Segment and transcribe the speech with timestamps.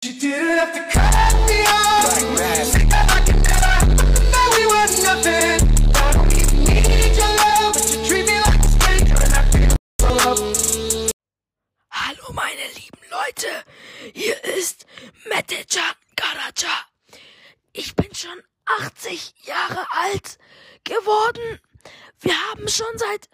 [0.00, 2.14] You didn't have to cut me off.
[2.70, 3.96] Think that I could never
[4.30, 5.58] that we were nothing.
[5.92, 9.42] I don't even need your love, but you treat me like a stranger, and I
[9.50, 10.50] feel so.
[11.90, 13.64] Hallo meine lieben Leute,
[14.14, 14.86] hier ist
[15.28, 16.86] Metecan Karaca.
[17.72, 20.38] Ich bin schon 80 Jahre alt
[20.84, 21.58] geworden.
[22.20, 23.28] Wir haben schon seit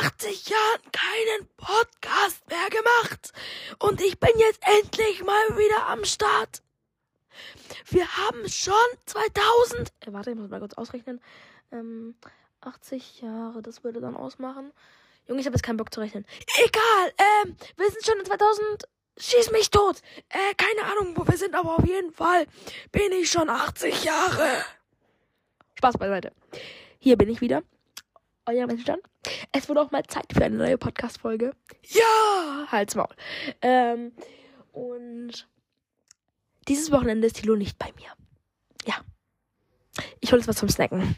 [0.00, 3.32] 80 Jahren keinen Podcast mehr gemacht.
[3.78, 6.62] Und ich bin jetzt endlich mal wieder am Start.
[7.88, 8.74] Wir haben schon
[9.06, 9.92] 2000.
[10.00, 11.20] Äh, warte, ich muss mal kurz ausrechnen.
[11.70, 12.14] Ähm,
[12.62, 14.72] 80 Jahre, das würde dann ausmachen.
[15.28, 16.24] Junge, ich habe jetzt keinen Bock zu rechnen.
[16.64, 17.12] Egal,
[17.44, 18.88] ähm, wir sind schon in 2000.
[19.18, 20.00] Schieß mich tot.
[20.30, 22.46] Äh, keine Ahnung, wo wir sind, aber auf jeden Fall
[22.92, 24.64] bin ich schon 80 Jahre.
[25.74, 26.32] Spaß beiseite.
[26.98, 27.62] Hier bin ich wieder.
[28.46, 29.02] Euer Menschenstand.
[29.52, 31.54] Es wurde auch mal Zeit für eine neue Podcast-Folge.
[31.84, 32.66] Ja!
[32.68, 33.14] Halt's Maul.
[33.60, 34.12] Ähm,
[34.72, 35.48] und
[36.68, 38.10] dieses Wochenende ist Tilo nicht bei mir.
[38.86, 38.94] Ja.
[40.20, 41.16] Ich hole jetzt was zum Snacken.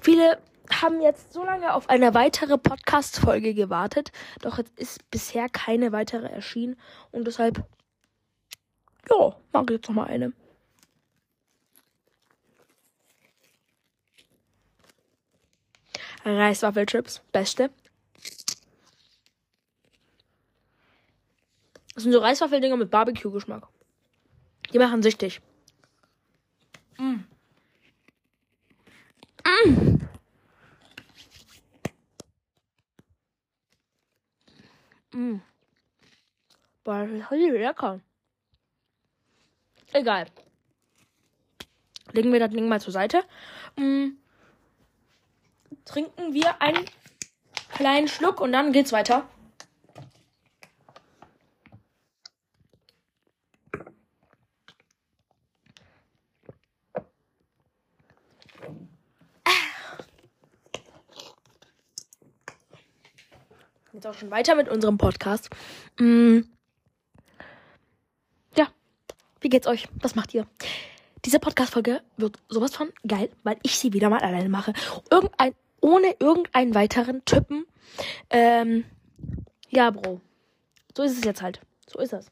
[0.00, 5.92] Viele haben jetzt so lange auf eine weitere Podcast-Folge gewartet, doch es ist bisher keine
[5.92, 6.76] weitere erschienen
[7.10, 7.64] und deshalb,
[9.10, 10.32] ja, mache ich jetzt noch mal eine.
[16.36, 17.70] Reiswaffelchips, beste.
[21.94, 23.66] Das sind so Reiswaffeldinger mit Barbecue-Geschmack.
[24.72, 25.40] Die machen süchtig.
[26.98, 27.24] Mm.
[29.44, 29.98] Mm.
[35.12, 35.40] Mm.
[36.84, 38.00] Boah, das ist richtig lecker.
[39.92, 40.26] Egal.
[42.12, 43.24] Legen wir das Ding mal zur Seite.
[43.76, 44.10] Mm.
[45.88, 46.84] Trinken wir einen
[47.70, 49.26] kleinen Schluck und dann geht's weiter.
[63.94, 65.48] Jetzt auch schon weiter mit unserem Podcast.
[65.98, 66.40] Mm.
[68.54, 68.68] Ja,
[69.40, 69.88] wie geht's euch?
[70.02, 70.46] Was macht ihr?
[71.24, 74.74] Diese Podcast-Folge wird sowas von geil, weil ich sie wieder mal alleine mache.
[75.10, 77.66] Irgendein, ohne irgendeinen weiteren Typen.
[78.30, 78.84] Ähm,
[79.68, 80.20] ja, Bro.
[80.96, 81.60] So ist es jetzt halt.
[81.86, 82.30] So ist das.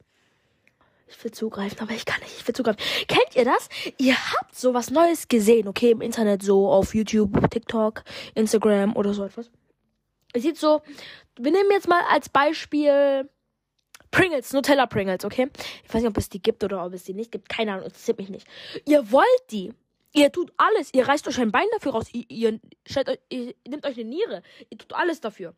[1.08, 2.36] Ich will zugreifen, aber ich kann nicht.
[2.36, 2.80] Ich will zugreifen.
[3.06, 3.68] Kennt ihr das?
[3.98, 8.02] Ihr habt sowas Neues gesehen, okay, im Internet, so auf YouTube, TikTok,
[8.34, 9.50] Instagram oder so etwas.
[10.32, 10.82] Es sieht so,
[11.38, 13.28] wir nehmen jetzt mal als Beispiel
[14.10, 15.48] Pringles, Nutella Pringles, okay?
[15.84, 17.48] Ich weiß nicht, ob es die gibt oder ob es die nicht gibt.
[17.48, 18.46] Keine Ahnung, interessiert mich nicht.
[18.86, 19.72] Ihr wollt die.
[20.16, 20.94] Ihr tut alles.
[20.94, 22.06] Ihr reißt euch ein Bein dafür raus.
[22.12, 22.60] Ihr, ihr,
[22.97, 24.43] euch, ihr nehmt euch eine Niere.
[24.71, 25.54] Ihr tut alles dafür.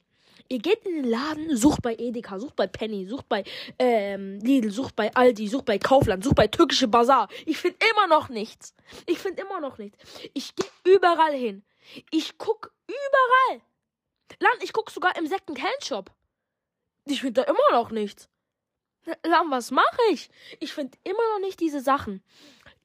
[0.49, 3.45] Ihr geht in den Laden, sucht bei Edeka, sucht bei Penny, sucht bei
[3.79, 7.29] ähm, Lidl, sucht bei Aldi, sucht bei Kaufland, sucht bei Türkische Bazar.
[7.47, 8.75] Ich finde immer noch nichts.
[9.07, 9.99] Ich finde immer noch nichts.
[10.35, 11.63] Ich gehe überall hin.
[12.11, 13.63] Ich guck überall.
[14.41, 16.11] Land, ich guck sogar im Second-Hand-Shop.
[17.05, 18.29] Ich finde da immer noch nichts.
[19.25, 20.31] Lan, was mache ich?
[20.61, 22.23] Ich finde immer noch nicht diese Sachen.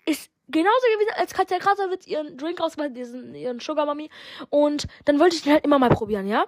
[0.05, 4.09] Ist genauso gewesen, als Katja Krasowitz ihren Drink ausgemacht, diesen, ihren Sugar Mami.
[4.49, 6.45] Und dann wollte ich den halt immer mal probieren, ja?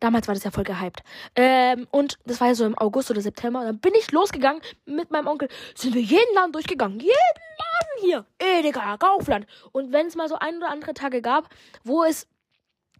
[0.00, 1.02] Damals war das ja voll gehypt.
[1.36, 3.60] Ähm, und das war ja so im August oder September.
[3.60, 5.48] Und dann bin ich losgegangen mit meinem Onkel.
[5.76, 6.98] Sind wir jeden Laden durchgegangen.
[6.98, 8.26] Jeden Laden hier.
[8.38, 9.46] Edeka, Kaufland.
[9.70, 11.48] Und wenn es mal so ein oder andere Tage gab,
[11.84, 12.26] wo es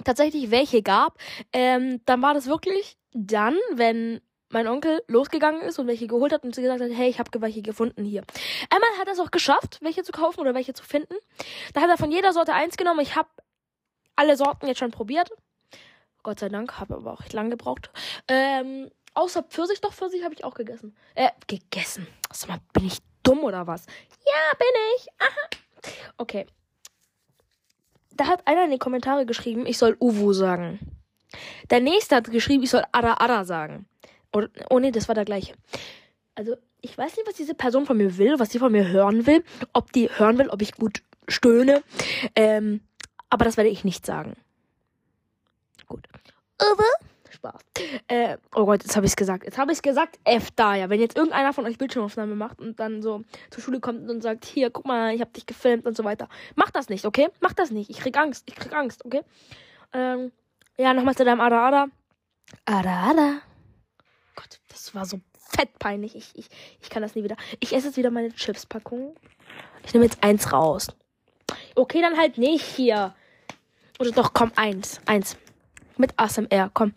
[0.05, 1.19] tatsächlich welche gab,
[1.53, 4.21] ähm, dann war das wirklich dann, wenn
[4.53, 7.31] mein Onkel losgegangen ist und welche geholt hat und sie gesagt hat, hey, ich habe
[7.41, 8.23] welche gefunden hier.
[8.71, 11.15] Einmal hat er es auch geschafft, welche zu kaufen oder welche zu finden.
[11.75, 13.01] Da hat er von jeder Sorte eins genommen.
[13.01, 13.29] Ich habe
[14.17, 15.31] alle Sorten jetzt schon probiert.
[16.23, 17.91] Gott sei Dank, habe aber auch lang gebraucht.
[18.29, 20.97] Ähm, außer Pfirsich, doch Pfirsich habe ich auch gegessen.
[21.15, 22.07] Äh, gegessen.
[22.33, 23.87] Sag mal, bin ich dumm oder was?
[24.25, 25.09] Ja, bin ich.
[25.19, 25.93] Aha.
[26.19, 26.47] Okay.
[28.15, 30.79] Da hat einer in die Kommentare geschrieben, ich soll Uwu sagen.
[31.71, 33.89] Der nächste hat geschrieben, ich soll Ada Ada sagen.
[34.32, 35.55] Oder, oh nee, das war der gleiche.
[36.34, 39.26] Also, ich weiß nicht, was diese Person von mir will, was sie von mir hören
[39.26, 39.44] will.
[39.73, 41.82] Ob die hören will, ob ich gut stöhne.
[42.34, 42.81] Ähm,
[43.31, 44.37] aber das werde ich nicht sagen.
[45.87, 46.06] Gut.
[46.58, 46.84] Aber
[47.43, 47.61] Spaß.
[48.08, 49.44] Äh, oh Gott, jetzt habe ich es gesagt.
[49.44, 50.19] Jetzt habe ich es gesagt.
[50.25, 50.88] F da, ja.
[50.88, 54.44] Wenn jetzt irgendeiner von euch Bildschirmaufnahme macht und dann so zur Schule kommt und sagt,
[54.44, 56.28] hier, guck mal, ich habe dich gefilmt und so weiter.
[56.55, 57.28] Macht das nicht, okay?
[57.40, 57.90] Macht das nicht.
[57.90, 58.44] Ich krieg Angst.
[58.49, 59.23] Ich krieg Angst, okay?
[59.93, 60.32] Ähm,
[60.78, 61.87] ja, nochmal zu deinem Ada Ada.
[62.64, 63.51] Ada Ada.
[64.34, 66.14] Gott, das war so fett peinlich.
[66.17, 66.49] Ich, ich,
[66.81, 67.37] ich kann das nie wieder.
[67.61, 69.14] Ich esse jetzt wieder meine Chips-Packung.
[69.84, 70.88] Ich nehme jetzt eins raus.
[71.75, 73.14] Okay, dann halt nicht hier.
[73.99, 75.00] Oder doch, komm, eins.
[75.06, 75.37] Eins.
[75.96, 76.94] Mit ASMR, komm.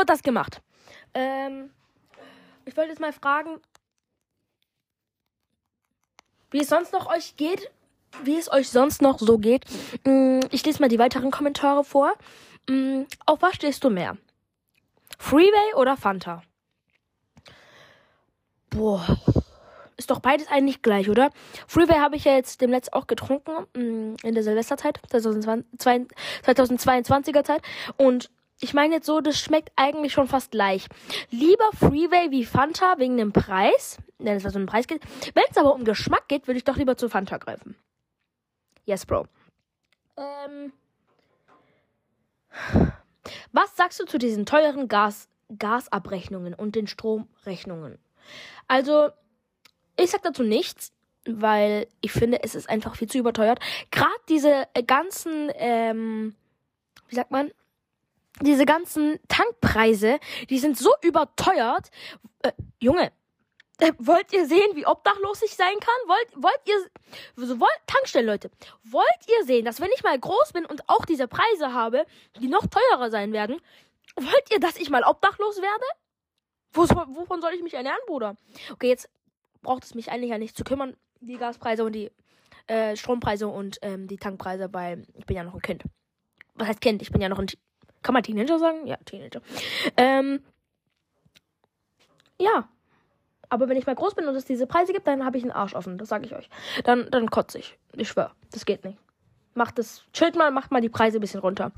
[0.00, 0.60] Wird das gemacht.
[1.14, 1.70] Ähm,
[2.64, 3.60] ich wollte jetzt mal fragen,
[6.50, 7.70] wie es sonst noch euch geht.
[8.24, 9.64] Wie es euch sonst noch so geht.
[10.04, 12.12] Mm, Ich lese mal die weiteren Kommentare vor.
[12.68, 14.16] Mm, Auf was stehst du mehr?
[15.18, 16.42] Freeway oder Fanta?
[18.70, 19.06] Boah.
[19.96, 21.30] Ist doch beides eigentlich gleich, oder?
[21.68, 23.66] Freeway habe ich ja jetzt demnächst auch getrunken.
[23.74, 24.98] mm, In der Silvesterzeit.
[25.08, 26.08] 2022
[26.42, 27.62] 2022er Zeit.
[27.96, 30.86] Und ich meine jetzt so, das schmeckt eigentlich schon fast gleich.
[31.30, 33.98] Lieber Freeway wie Fanta wegen dem Preis.
[34.18, 35.02] Wenn es also um den Preis geht.
[35.34, 37.74] Wenn es aber um Geschmack geht, würde ich doch lieber zu Fanta greifen.
[38.84, 39.26] Yes, Bro.
[40.16, 40.72] Ähm.
[43.52, 45.28] Was sagst du zu diesen teuren Gas
[45.58, 47.98] Gasabrechnungen und den Stromrechnungen?
[48.68, 49.08] Also,
[49.96, 50.92] ich sag dazu nichts,
[51.24, 53.58] weil ich finde, es ist einfach viel zu überteuert.
[53.90, 56.34] Gerade diese äh, ganzen, ähm,
[57.08, 57.50] wie sagt man,
[58.40, 60.18] diese ganzen Tankpreise,
[60.48, 61.90] die sind so überteuert.
[62.42, 63.12] Äh, Junge,
[63.78, 66.08] äh, wollt ihr sehen, wie obdachlos ich sein kann?
[66.08, 68.50] Wollt, wollt ihr, so wollt, Tankstellen, Leute,
[68.84, 72.06] wollt ihr sehen, dass wenn ich mal groß bin und auch diese Preise habe,
[72.40, 73.60] die noch teurer sein werden,
[74.16, 75.84] wollt ihr, dass ich mal obdachlos werde?
[76.72, 78.36] Wo, soll- wovon soll ich mich ernähren, Bruder?
[78.72, 79.08] Okay, jetzt
[79.62, 82.10] braucht es mich eigentlich ja nicht zu kümmern, die Gaspreise und die
[82.66, 85.82] äh, Strompreise und ähm, die Tankpreise, weil ich bin ja noch ein Kind.
[86.54, 87.02] Was heißt Kind?
[87.02, 87.46] Ich bin ja noch ein,
[88.02, 88.86] kann man Teenager sagen?
[88.86, 89.40] Ja, Teenager.
[89.96, 90.42] Ähm,
[92.38, 92.68] ja,
[93.50, 95.52] aber wenn ich mal groß bin und es diese Preise gibt, dann habe ich einen
[95.52, 95.98] Arsch offen.
[95.98, 96.48] Das sage ich euch.
[96.84, 97.76] Dann, dann kotze ich.
[97.94, 98.30] Ich schwöre.
[98.52, 98.98] Das geht nicht.
[99.54, 100.04] Macht das.
[100.12, 101.72] Chillt mal, macht mal die Preise ein bisschen runter.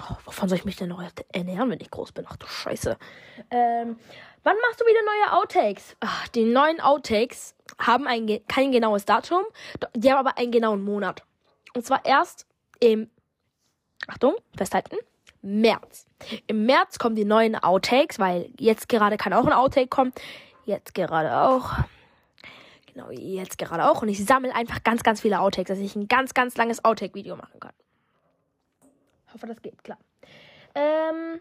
[0.00, 1.02] Oh, wovon soll ich mich denn noch
[1.32, 2.24] ernähren, wenn ich groß bin?
[2.28, 2.96] Ach du Scheiße.
[3.50, 3.98] Ähm,
[4.42, 5.96] wann machst du wieder neue Outtakes?
[6.00, 9.42] Ach, die neuen Outtakes haben ein, kein genaues Datum.
[9.94, 11.22] Die haben aber einen genauen Monat.
[11.74, 12.46] Und zwar erst
[12.80, 13.10] im.
[14.06, 14.96] Achtung, festhalten.
[15.42, 16.06] März.
[16.46, 20.12] Im März kommen die neuen Outtakes, weil jetzt gerade kann auch ein Outtake kommen.
[20.64, 21.72] Jetzt gerade auch.
[22.92, 24.02] Genau, jetzt gerade auch.
[24.02, 27.36] Und ich sammle einfach ganz, ganz viele Outtakes, dass ich ein ganz, ganz langes Outtake-Video
[27.36, 27.72] machen kann.
[29.32, 29.98] Hoffe, das geht, klar.
[30.74, 31.40] Ähm,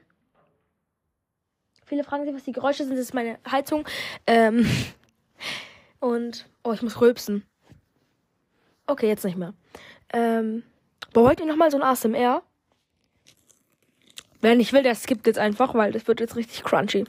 [1.86, 2.94] viele fragen sich, was die Geräusche sind.
[2.94, 3.88] Das ist meine Heizung.
[4.28, 4.68] Ähm,
[6.00, 7.46] und, oh, ich muss rülpsen.
[8.86, 9.54] Okay, jetzt nicht mehr.
[10.14, 10.64] Ähm,
[11.14, 12.44] boah, wollt ihr nochmal so ein ASMR?
[14.40, 17.06] Wer nicht will, der skippt jetzt einfach, weil das wird jetzt richtig crunchy.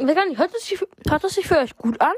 [0.00, 2.14] Ich weiß gar nicht, hört es sich, hört es sich für euch gut an?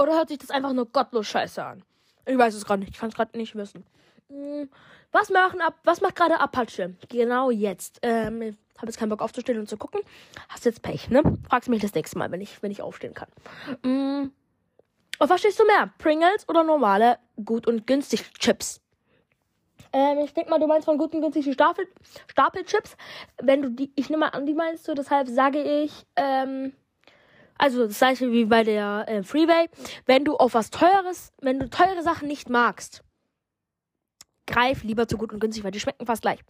[0.00, 1.82] Oder hört sich das einfach nur gottlos scheiße an?
[2.26, 2.92] Ich weiß es gerade nicht.
[2.94, 3.84] Ich kann es gerade nicht wissen.
[4.28, 4.68] Hm,
[5.12, 6.94] Was machen ab, was macht gerade Apache?
[7.08, 7.98] Genau jetzt.
[8.02, 10.00] Ähm, ich habe jetzt keinen Bock aufzustehen und zu gucken.
[10.48, 11.22] Hast jetzt Pech, ne?
[11.48, 13.28] Fragst mich das nächste Mal, wenn ich, wenn ich aufstehen kann.
[13.82, 14.30] Hm,
[15.18, 15.90] Auf was stehst du mehr?
[15.98, 18.80] Pringles oder normale, gut und günstig Chips?
[19.92, 21.88] Ähm, ich denke mal, du meinst von guten, günstigen Stapel,
[22.26, 22.96] Stapelchips.
[23.42, 26.74] Wenn du die, ich nehme mal an, die meinst du, deshalb sage ich, ähm,
[27.58, 29.68] also das gleiche wie bei der äh, Freeway.
[30.06, 33.02] Wenn du auf was teures, wenn du teure Sachen nicht magst,
[34.46, 36.40] greif lieber zu gut und günstig, weil die schmecken fast gleich.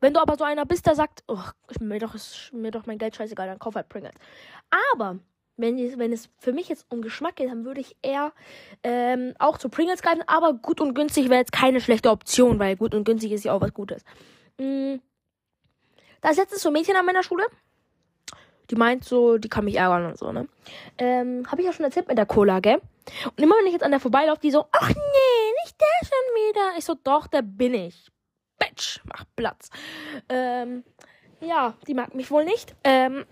[0.00, 1.38] Wenn du aber so einer bist, der sagt, oh,
[1.80, 4.14] mir doch ist mir doch mein Geld scheißegal, dann kauf halt Pringles.
[4.96, 5.18] Aber
[5.56, 8.32] wenn, es- wenn es für mich jetzt um Geschmack geht, dann würde ich eher
[8.82, 12.76] ähm, auch zu Pringles greifen, aber gut und günstig wäre jetzt keine schlechte Option, weil
[12.76, 14.02] gut und günstig ist ja auch was Gutes.
[14.58, 14.96] Mm.
[16.20, 17.44] Da ist letztens so ein Mädchen an meiner Schule.
[18.70, 20.46] Die meint so, die kann mich ärgern und so, ne?
[20.98, 22.80] Ähm, habe ich ja schon erzählt mit der Cola, gell?
[23.24, 26.34] Und immer wenn ich jetzt an der vorbeilaufe, die so, ach nee, nicht der schon
[26.34, 26.78] wieder.
[26.78, 28.10] Ich so, doch, der bin ich.
[28.58, 29.70] Bitch, mach Platz.
[30.28, 30.84] Ähm,
[31.40, 32.74] ja, die mag mich wohl nicht.
[32.84, 33.24] Ähm,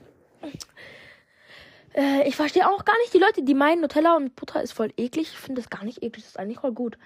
[1.95, 4.93] äh, ich verstehe auch gar nicht die Leute, die meinen, Nutella und Butter ist voll
[4.97, 5.29] eklig.
[5.33, 6.99] Ich finde das gar nicht eklig, das ist eigentlich voll gut.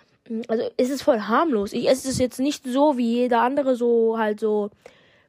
[0.48, 1.72] Also es ist voll harmlos.
[1.72, 4.70] Ich esse es jetzt nicht so wie jeder andere, so halt so,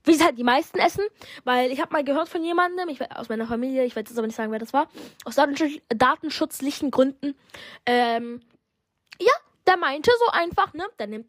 [0.04, 1.04] wie es halt die meisten essen.
[1.44, 4.28] Weil ich habe mal gehört von jemandem, ich aus meiner Familie, ich werde jetzt aber
[4.28, 4.88] nicht sagen, wer das war,
[5.26, 7.36] aus datensch datenschutzlichen Gründen,
[7.86, 8.42] ähm,
[9.20, 9.34] ja,
[9.68, 11.28] der meinte so einfach, ne, der nimmt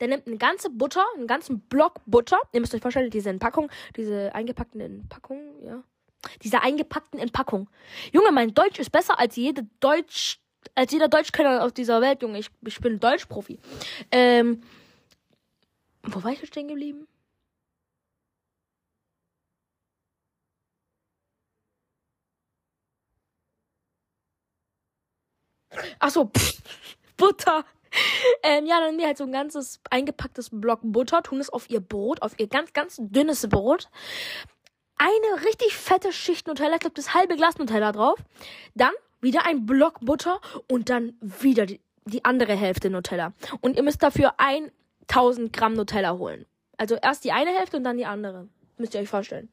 [0.00, 2.38] der nimmt eine ganze Butter, einen ganzen Block Butter.
[2.52, 5.82] Ihr müsst euch vorstellen, diese in Packung, diese eingepackten in Packung, ja.
[6.42, 7.68] Diese eingepackten in Packung.
[8.12, 10.40] Junge, mein Deutsch ist besser als jede Deutsch,
[10.74, 12.38] als jeder Deutschkenner aus dieser Welt, Junge.
[12.38, 13.58] Ich, ich bin Deutschprofi.
[14.10, 14.62] Ähm,
[16.02, 17.06] wo war ich stehen geblieben?
[26.06, 26.60] Ach so, pff,
[27.16, 27.64] Butter.
[28.42, 31.70] Ähm, ja, dann nehmen die halt so ein ganzes eingepacktes Block Butter, tun es auf
[31.70, 33.88] ihr Brot, auf ihr ganz, ganz dünnes Brot.
[34.98, 38.18] Eine richtig fette Schicht Nutella, ich glaube das halbe Glas Nutella drauf.
[38.74, 38.92] Dann
[39.22, 43.32] wieder ein Block Butter und dann wieder die, die andere Hälfte Nutella.
[43.62, 46.44] Und ihr müsst dafür 1000 Gramm Nutella holen.
[46.76, 48.46] Also erst die eine Hälfte und dann die andere.
[48.76, 49.48] Müsst ihr euch vorstellen.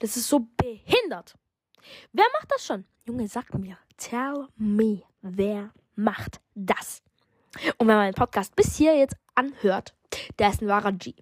[0.00, 1.34] Das ist so behindert.
[2.12, 2.84] Wer macht das schon?
[3.06, 3.78] Junge, sag mir.
[3.96, 7.02] Tell me, wer macht das?
[7.78, 9.94] Und wenn man den Podcast bis hier jetzt anhört,
[10.38, 11.14] der ist ein wahrer G.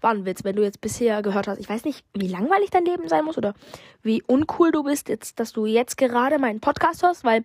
[0.00, 1.58] War ein Witz, wenn du jetzt bisher gehört hast.
[1.58, 3.54] Ich weiß nicht, wie langweilig dein Leben sein muss oder
[4.02, 7.44] wie uncool du bist, jetzt, dass du jetzt gerade meinen Podcast hörst, weil.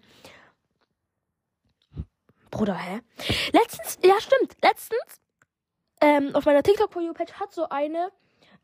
[2.49, 2.99] Bruder, hä?
[3.53, 5.21] Letztens, ja, stimmt, letztens,
[6.01, 8.11] ähm, auf meiner TikTok for You Page hat so eine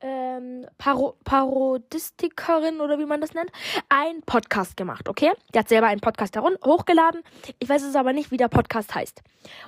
[0.02, 3.52] ähm, Paro Parodistikerin oder wie man das nennt,
[3.90, 5.32] einen Podcast gemacht, okay?
[5.54, 7.22] Die hat selber einen Podcast hochgeladen.
[7.60, 9.22] Ich weiß es aber nicht, wie der Podcast heißt.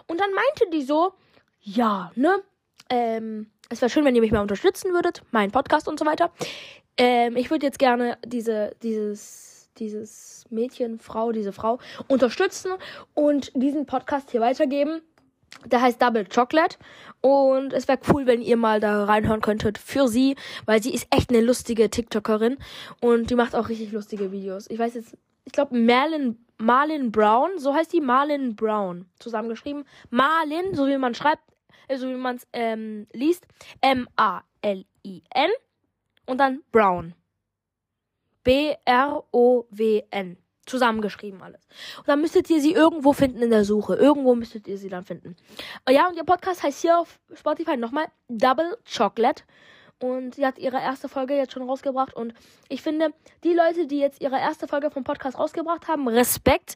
[0.08, 1.14] Und dann meinte die so,
[1.62, 2.42] ja, ne?
[2.90, 6.32] Ähm, es wäre schön, wenn ihr mich mal unterstützen würdet, meinen Podcast und so weiter.
[6.98, 12.72] Ähm, ich würde jetzt gerne diese, dieses, dieses Mädchen, Frau, diese Frau unterstützen
[13.14, 15.02] und diesen Podcast hier weitergeben.
[15.66, 16.78] Der heißt Double Chocolate.
[17.22, 21.08] Und es wäre cool, wenn ihr mal da reinhören könntet für sie, weil sie ist
[21.10, 22.58] echt eine lustige TikTokerin.
[23.02, 24.70] Und die macht auch richtig lustige Videos.
[24.70, 29.06] Ich weiß jetzt, ich glaube, Merlin, Marlin Brown, so heißt die Marlin Brown.
[29.20, 29.86] Zusammengeschrieben.
[30.10, 31.44] Marlin, so wie man schreibt,
[31.88, 33.46] äh, so wie man es ähm, liest.
[33.82, 35.50] M-A-L-I-N.
[36.26, 37.16] Und dann Brown.
[38.44, 40.38] B-R-O-W-N
[40.70, 41.62] zusammengeschrieben alles.
[41.98, 43.96] Und dann müsstet ihr sie irgendwo finden in der Suche.
[43.96, 45.36] Irgendwo müsstet ihr sie dann finden.
[45.90, 49.44] Ja, und ihr Podcast heißt hier auf Spotify nochmal Double Chocolate.
[50.02, 52.14] Und sie hat ihre erste Folge jetzt schon rausgebracht.
[52.14, 52.34] Und
[52.70, 56.76] ich finde, die Leute, die jetzt ihre erste Folge vom Podcast rausgebracht haben, Respekt.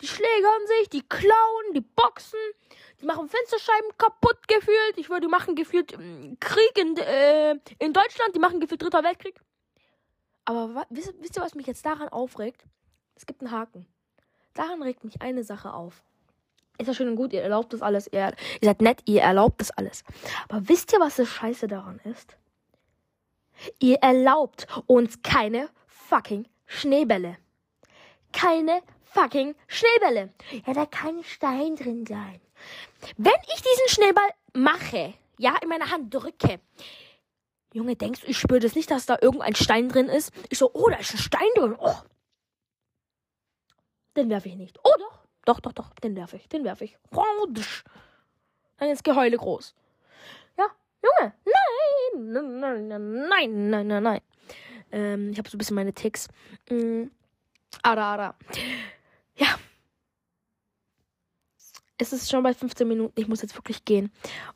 [0.00, 2.38] die schlägern sich, die klauen, die boxen,
[3.00, 4.96] die machen Fensterscheiben kaputt gefühlt.
[4.96, 9.02] Ich würde, die machen gefühlt ähm, Krieg in, äh, in Deutschland, die machen gefühlt Dritter
[9.02, 9.40] Weltkrieg.
[10.44, 12.64] Aber wisst, wisst ihr, was mich jetzt daran aufregt?
[13.16, 13.86] Es gibt einen Haken.
[14.54, 16.02] Daran regt mich eine Sache auf.
[16.82, 18.08] Ist ja schön und gut, ihr erlaubt das alles.
[18.12, 20.02] Ihr, ihr seid nett, ihr erlaubt das alles.
[20.48, 22.36] Aber wisst ihr, was das Scheiße daran ist?
[23.78, 27.36] Ihr erlaubt uns keine fucking Schneebälle.
[28.32, 30.30] Keine fucking Schneebälle.
[30.66, 32.40] Ja, da kann ein Stein drin sein.
[33.16, 36.58] Wenn ich diesen Schneeball mache, ja, in meine Hand drücke,
[37.72, 40.32] Junge, denkst du, ich spüre das nicht, dass da irgendein Stein drin ist?
[40.50, 41.76] Ich so, oh, da ist ein Stein drin.
[41.78, 41.94] Oh.
[44.16, 44.80] Den werfe ich nicht.
[44.82, 44.92] Oh,
[45.44, 45.60] doch.
[45.60, 46.96] Doch, doch, den werfe ich, den werfe ich.
[48.78, 49.74] Dann ist Geheule groß.
[50.58, 50.66] Ja,
[51.02, 51.34] Junge,
[52.14, 54.20] nein, nein, nein, nein, nein, nein, nein.
[54.92, 56.28] Ähm, ich habe so ein bisschen meine Ticks.
[56.68, 57.04] Mm,
[57.82, 58.34] ada, ada.
[59.36, 59.58] Ja.
[61.96, 63.18] Es ist schon bei 15 Minuten.
[63.18, 64.12] Ich muss jetzt wirklich gehen.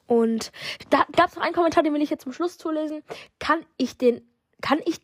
[0.07, 0.51] Und
[0.91, 3.03] da gab es noch einen Kommentar, den will ich jetzt zum Schluss zulesen.
[3.39, 4.29] Kann ich den,
[4.61, 5.01] kann ich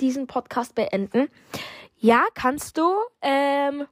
[0.00, 1.28] diesen Podcast beenden?
[1.96, 2.92] Ja, kannst du.
[3.22, 3.86] Ähm,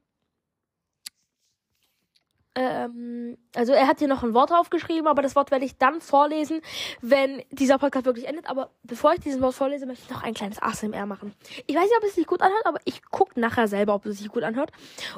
[2.57, 6.01] Ähm, also er hat hier noch ein Wort aufgeschrieben, aber das Wort werde ich dann
[6.01, 6.61] vorlesen,
[7.01, 8.49] wenn dieser Podcast wirklich endet.
[8.49, 11.35] Aber bevor ich dieses Wort vorlese, möchte ich noch ein kleines ASMR machen.
[11.67, 14.19] Ich weiß nicht, ob es sich gut anhört, aber ich gucke nachher selber, ob es
[14.19, 14.71] sich gut anhört.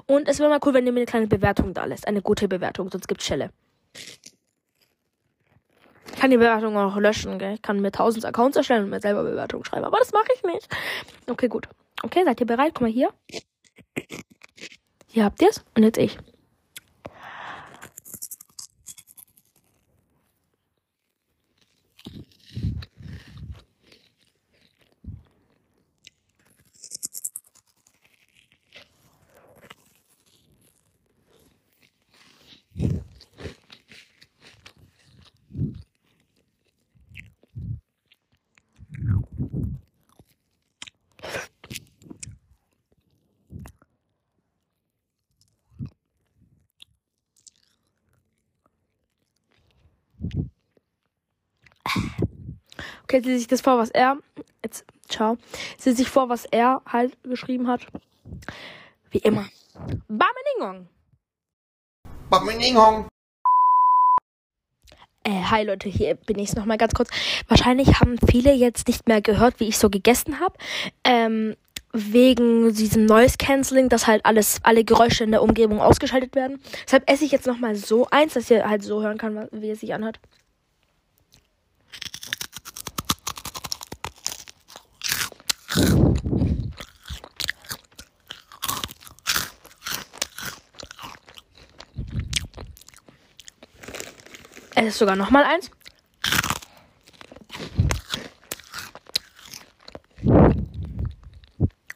[0.07, 2.09] Und es wäre mal cool, wenn ihr mir eine kleine Bewertung da lässt.
[2.09, 3.51] Eine gute Bewertung, sonst gibt's Schelle.
[6.13, 7.55] Ich kann die Bewertung auch löschen, gell?
[7.55, 10.43] Ich kann mir tausend Accounts erstellen und mir selber Bewertungen schreiben, aber das mache ich
[10.45, 10.67] nicht.
[11.29, 11.69] Okay, gut.
[12.03, 12.73] Okay, seid ihr bereit?
[12.73, 13.11] Guck mal hier.
[15.09, 16.19] Hier habt ihr's und jetzt ich.
[53.17, 54.19] Okay, jetzt lese ich das vor, was er.
[54.63, 55.39] Jetzt, ciao.
[55.71, 57.81] Jetzt lese ich vor, was er halt geschrieben hat.
[59.11, 59.47] Wie immer.
[60.07, 60.87] Bameningong.
[62.29, 63.09] Bameninghong.
[65.25, 67.09] Äh, hi Leute, hier bin ich nochmal ganz kurz.
[67.49, 70.55] Wahrscheinlich haben viele jetzt nicht mehr gehört, wie ich so gegessen habe.
[71.03, 71.57] Ähm,
[71.93, 76.61] wegen diesem Noise Cancelling, dass halt alles, alle Geräusche in der Umgebung ausgeschaltet werden.
[76.85, 79.81] Deshalb esse ich jetzt nochmal so eins, dass ihr halt so hören kann, wie es
[79.81, 80.21] sich anhört.
[94.79, 95.71] Es ist sogar nochmal eins.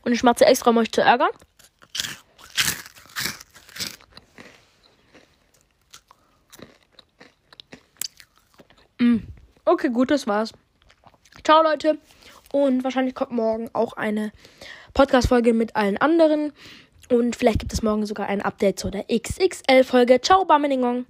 [0.02, 1.28] Und ich mache extra, um euch zu ärgern.
[8.98, 9.18] Mm.
[9.66, 10.52] Okay, gut, das war's.
[11.44, 11.98] Ciao, Leute.
[12.50, 14.32] Und wahrscheinlich kommt morgen auch eine
[14.94, 16.54] Podcast-Folge mit allen anderen.
[17.10, 20.22] Und vielleicht gibt es morgen sogar ein Update zu der XXL-Folge.
[20.22, 21.04] Ciao, Bameningong.